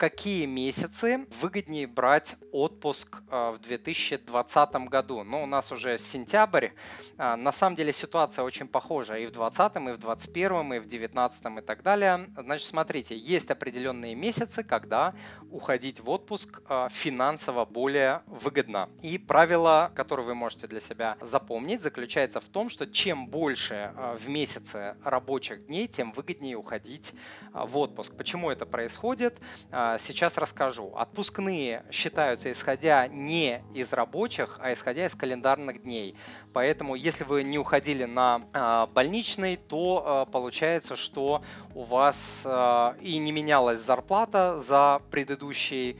какие 0.00 0.46
месяцы 0.46 1.26
выгоднее 1.42 1.86
брать 1.86 2.36
отпуск 2.52 3.20
в 3.28 3.58
2020 3.62 4.74
году? 4.88 5.24
Ну, 5.24 5.42
у 5.42 5.46
нас 5.46 5.72
уже 5.72 5.98
сентябрь. 5.98 6.70
На 7.18 7.52
самом 7.52 7.76
деле 7.76 7.92
ситуация 7.92 8.42
очень 8.42 8.66
похожа 8.66 9.18
и 9.18 9.26
в 9.26 9.32
2020, 9.32 9.76
и 9.76 9.78
в 9.92 9.98
2021, 9.98 10.72
и 10.72 10.78
в 10.78 10.88
2019 10.88 11.58
и 11.58 11.60
так 11.60 11.82
далее. 11.82 12.30
Значит, 12.34 12.68
смотрите, 12.68 13.14
есть 13.14 13.50
определенные 13.50 14.14
месяцы, 14.14 14.64
когда 14.64 15.12
уходить 15.50 16.00
в 16.00 16.08
отпуск 16.08 16.62
финансово 16.88 17.66
более 17.66 18.22
выгодно. 18.26 18.88
И 19.02 19.18
правило, 19.18 19.92
которое 19.94 20.22
вы 20.22 20.34
можете 20.34 20.66
для 20.66 20.80
себя 20.80 21.18
запомнить, 21.20 21.82
заключается 21.82 22.40
в 22.40 22.48
том, 22.48 22.70
что 22.70 22.86
чем 22.86 23.26
больше 23.26 23.92
в 24.18 24.30
месяце 24.30 24.96
рабочих 25.04 25.66
дней, 25.66 25.88
тем 25.88 26.12
выгоднее 26.12 26.56
уходить 26.56 27.12
в 27.52 27.76
отпуск. 27.76 28.16
Почему 28.16 28.50
это 28.50 28.64
происходит? 28.64 29.38
Сейчас 29.98 30.38
расскажу. 30.38 30.92
Отпускные 30.96 31.84
считаются 31.90 32.52
исходя 32.52 33.06
не 33.08 33.62
из 33.74 33.92
рабочих, 33.92 34.58
а 34.60 34.72
исходя 34.72 35.06
из 35.06 35.14
календарных 35.14 35.82
дней. 35.82 36.16
Поэтому, 36.52 36.94
если 36.94 37.24
вы 37.24 37.42
не 37.42 37.58
уходили 37.58 38.04
на 38.04 38.86
больничный, 38.94 39.56
то 39.56 40.28
получается, 40.30 40.96
что 40.96 41.42
у 41.74 41.84
вас 41.84 42.46
и 43.00 43.18
не 43.18 43.32
менялась 43.32 43.80
зарплата 43.80 44.58
за 44.58 45.00
предыдущий 45.10 45.98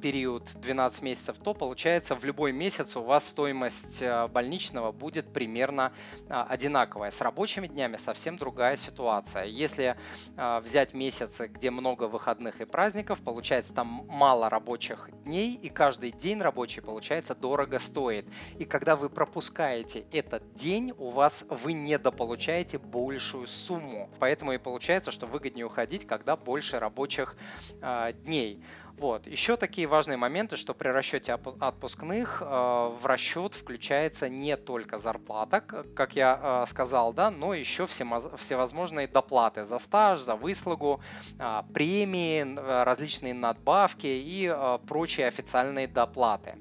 период 0.00 0.52
12 0.54 1.02
месяцев, 1.02 1.36
то 1.38 1.54
получается 1.54 2.14
в 2.14 2.24
любой 2.24 2.52
месяц 2.52 2.96
у 2.96 3.02
вас 3.02 3.28
стоимость 3.28 4.02
больничного 4.30 4.92
будет 4.92 5.32
примерно 5.32 5.92
одинаковая. 6.28 7.10
С 7.10 7.20
рабочими 7.20 7.66
днями 7.66 7.96
совсем 7.96 8.36
другая 8.36 8.76
ситуация. 8.76 9.44
Если 9.44 9.96
взять 10.36 10.94
месяцы, 10.94 11.46
где 11.46 11.70
много 11.70 12.04
выходных 12.04 12.60
и 12.60 12.64
праздников, 12.64 13.21
получается 13.24 13.74
там 13.74 14.06
мало 14.08 14.48
рабочих 14.48 15.10
дней, 15.24 15.54
и 15.54 15.68
каждый 15.68 16.10
день 16.10 16.40
рабочий, 16.40 16.80
получается, 16.80 17.34
дорого 17.34 17.78
стоит. 17.78 18.26
И 18.58 18.64
когда 18.64 18.96
вы 18.96 19.08
пропускаете 19.08 20.04
этот 20.12 20.54
день, 20.54 20.92
у 20.98 21.10
вас 21.10 21.44
вы 21.48 21.72
недополучаете 21.72 22.78
большую 22.78 23.46
сумму. 23.46 24.10
Поэтому 24.18 24.52
и 24.52 24.58
получается, 24.58 25.10
что 25.10 25.26
выгоднее 25.26 25.66
уходить, 25.66 26.06
когда 26.06 26.36
больше 26.36 26.78
рабочих 26.78 27.36
э, 27.80 28.12
дней. 28.24 28.62
Вот. 28.98 29.26
Еще 29.26 29.56
такие 29.56 29.86
важные 29.86 30.16
моменты, 30.16 30.56
что 30.56 30.74
при 30.74 30.88
расчете 30.88 31.32
отпускных 31.32 32.42
э, 32.42 32.44
в 32.44 33.00
расчет 33.04 33.54
включается 33.54 34.28
не 34.28 34.56
только 34.56 34.98
зарплата, 34.98 35.60
как 35.60 36.14
я 36.14 36.64
э, 36.64 36.70
сказал, 36.70 37.12
да, 37.12 37.30
но 37.30 37.54
еще 37.54 37.86
всевозможные 37.86 39.08
доплаты 39.08 39.64
за 39.64 39.78
стаж, 39.78 40.20
за 40.20 40.36
выслугу, 40.36 41.00
э, 41.38 41.62
премии, 41.72 42.54
различные 42.84 43.11
надбавки 43.20 44.06
и 44.06 44.46
э, 44.46 44.78
прочие 44.86 45.26
официальные 45.26 45.86
доплаты. 45.86 46.54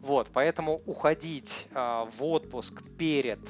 Вот, 0.00 0.30
поэтому 0.32 0.80
уходить 0.86 1.66
э, 1.70 2.04
в 2.10 2.24
отпуск 2.24 2.82
перед 2.98 3.40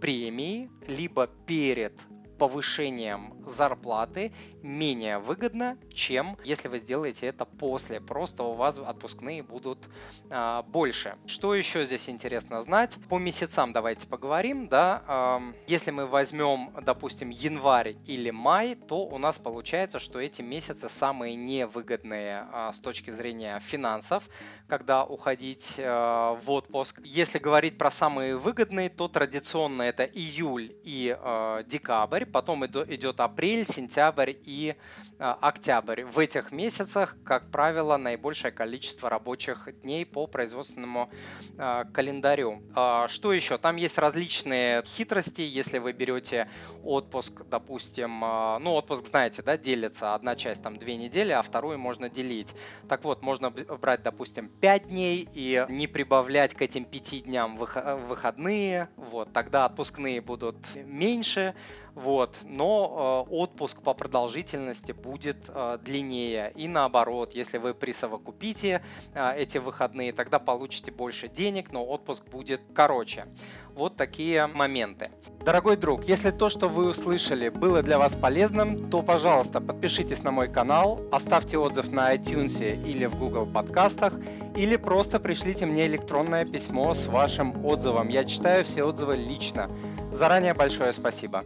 премией, 0.00 0.70
либо 0.86 1.26
перед 1.46 1.92
повышением 2.40 3.34
зарплаты 3.46 4.32
менее 4.62 5.18
выгодно, 5.18 5.76
чем 5.92 6.38
если 6.42 6.68
вы 6.68 6.78
сделаете 6.78 7.26
это 7.26 7.44
после. 7.44 8.00
Просто 8.00 8.44
у 8.44 8.54
вас 8.54 8.78
отпускные 8.78 9.42
будут 9.42 9.90
а, 10.30 10.62
больше. 10.62 11.16
Что 11.26 11.54
еще 11.54 11.84
здесь 11.84 12.08
интересно 12.08 12.62
знать? 12.62 12.96
По 13.10 13.18
месяцам 13.18 13.74
давайте 13.74 14.06
поговорим. 14.06 14.68
Да? 14.68 15.02
А, 15.06 15.42
если 15.66 15.90
мы 15.90 16.06
возьмем, 16.06 16.72
допустим, 16.82 17.28
январь 17.28 17.96
или 18.06 18.30
май, 18.30 18.74
то 18.74 19.04
у 19.04 19.18
нас 19.18 19.38
получается, 19.38 19.98
что 19.98 20.18
эти 20.18 20.40
месяцы 20.40 20.88
самые 20.88 21.34
невыгодные 21.34 22.46
а, 22.52 22.72
с 22.72 22.78
точки 22.78 23.10
зрения 23.10 23.60
финансов, 23.60 24.30
когда 24.66 25.04
уходить 25.04 25.76
а, 25.78 26.36
в 26.42 26.50
отпуск. 26.50 27.00
Если 27.04 27.38
говорить 27.38 27.76
про 27.76 27.90
самые 27.90 28.38
выгодные, 28.38 28.88
то 28.88 29.08
традиционно 29.08 29.82
это 29.82 30.04
июль 30.04 30.74
и 30.84 31.14
а, 31.20 31.62
декабрь 31.64 32.29
потом 32.32 32.64
идет 32.66 33.20
апрель, 33.20 33.66
сентябрь 33.66 34.32
и 34.44 34.76
а, 35.18 35.38
октябрь. 35.40 36.04
В 36.04 36.18
этих 36.18 36.52
месяцах, 36.52 37.16
как 37.24 37.50
правило, 37.50 37.96
наибольшее 37.96 38.52
количество 38.52 39.10
рабочих 39.10 39.68
дней 39.82 40.06
по 40.06 40.26
производственному 40.26 41.10
а, 41.58 41.84
календарю. 41.84 42.62
А, 42.74 43.08
что 43.08 43.32
еще? 43.32 43.58
Там 43.58 43.76
есть 43.76 43.98
различные 43.98 44.82
хитрости, 44.84 45.42
если 45.42 45.78
вы 45.78 45.92
берете 45.92 46.48
отпуск, 46.84 47.42
допустим, 47.50 48.20
ну 48.20 48.72
отпуск, 48.72 49.06
знаете, 49.06 49.42
да, 49.42 49.56
делится, 49.56 50.14
одна 50.14 50.36
часть 50.36 50.62
там 50.62 50.76
две 50.76 50.96
недели, 50.96 51.32
а 51.32 51.42
вторую 51.42 51.78
можно 51.78 52.08
делить. 52.08 52.54
Так 52.88 53.04
вот, 53.04 53.22
можно 53.22 53.50
брать, 53.50 54.02
допустим, 54.02 54.48
5 54.60 54.88
дней 54.88 55.28
и 55.34 55.64
не 55.68 55.86
прибавлять 55.86 56.54
к 56.54 56.62
этим 56.62 56.84
5 56.84 57.24
дням 57.24 57.56
выходные, 57.56 58.88
вот, 58.96 59.32
тогда 59.32 59.66
отпускные 59.66 60.20
будут 60.20 60.56
меньше, 60.76 61.54
вот, 61.94 62.19
но 62.44 63.26
э, 63.28 63.34
отпуск 63.34 63.82
по 63.82 63.94
продолжительности 63.94 64.92
будет 64.92 65.48
э, 65.48 65.78
длиннее. 65.82 66.52
И 66.56 66.68
наоборот, 66.68 67.34
если 67.34 67.58
вы 67.58 67.74
присовокупите 67.74 68.82
э, 69.14 69.36
эти 69.36 69.58
выходные, 69.58 70.12
тогда 70.12 70.38
получите 70.38 70.92
больше 70.92 71.28
денег, 71.28 71.72
но 71.72 71.84
отпуск 71.84 72.24
будет 72.26 72.60
короче. 72.74 73.26
Вот 73.74 73.96
такие 73.96 74.46
моменты. 74.46 75.10
Дорогой 75.44 75.76
друг, 75.76 76.04
если 76.04 76.30
то, 76.30 76.48
что 76.48 76.68
вы 76.68 76.90
услышали, 76.90 77.48
было 77.48 77.82
для 77.82 77.98
вас 77.98 78.14
полезным, 78.14 78.90
то, 78.90 79.02
пожалуйста, 79.02 79.60
подпишитесь 79.60 80.22
на 80.22 80.30
мой 80.30 80.48
канал, 80.48 81.00
оставьте 81.12 81.56
отзыв 81.56 81.90
на 81.90 82.14
iTunes 82.14 82.60
или 82.84 83.06
в 83.06 83.16
Google 83.16 83.46
подкастах, 83.46 84.14
или 84.56 84.76
просто 84.76 85.18
пришлите 85.18 85.66
мне 85.66 85.86
электронное 85.86 86.44
письмо 86.44 86.92
с 86.92 87.06
вашим 87.06 87.64
отзывом. 87.64 88.08
Я 88.08 88.24
читаю 88.24 88.64
все 88.64 88.84
отзывы 88.84 89.16
лично. 89.16 89.70
Заранее 90.12 90.54
большое 90.54 90.92
спасибо. 90.92 91.44